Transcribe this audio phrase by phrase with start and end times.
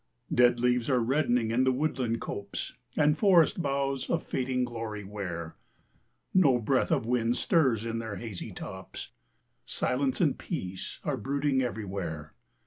[0.33, 5.55] Dead leaves are reddening in the woodland copse, And forest boughs a fading glory wear;
[6.33, 9.09] No breath of wind stirs in their hazy tops,
[9.63, 12.33] Silence and peace are brooding everywhere.